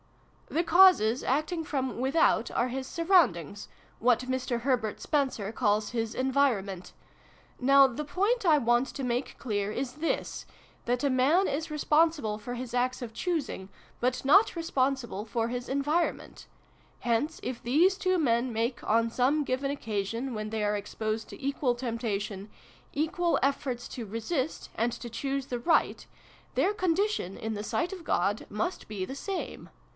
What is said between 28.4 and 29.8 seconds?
must be the same.